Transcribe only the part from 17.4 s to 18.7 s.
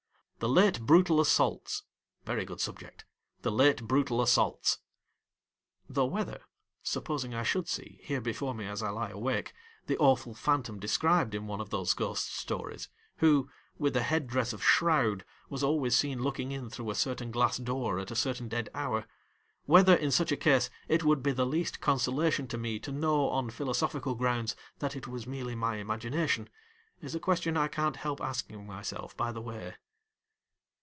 door at a certain dead